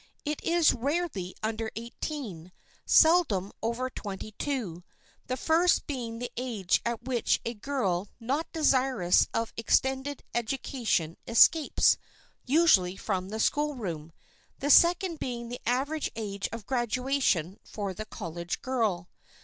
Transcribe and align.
It 0.25 0.43
is 0.43 0.73
rarely 0.73 1.35
under 1.43 1.69
eighteen, 1.75 2.51
seldom 2.87 3.51
over 3.61 3.87
twenty 3.87 4.31
two, 4.39 4.83
the 5.27 5.37
first 5.37 5.85
being 5.85 6.17
the 6.17 6.31
age 6.35 6.81
at 6.83 7.03
which 7.03 7.39
a 7.45 7.53
girl 7.53 8.09
not 8.19 8.51
desirous 8.51 9.27
of 9.31 9.53
extended 9.57 10.23
education 10.33 11.17
escapes, 11.27 11.97
usually, 12.47 12.97
from 12.97 13.29
the 13.29 13.39
schoolroom, 13.39 14.11
the 14.57 14.71
second 14.71 15.19
being 15.19 15.49
the 15.49 15.61
average 15.67 16.09
age 16.15 16.49
of 16.51 16.65
graduation 16.65 17.59
for 17.63 17.93
the 17.93 18.05
college 18.05 18.63
girl. 18.63 19.07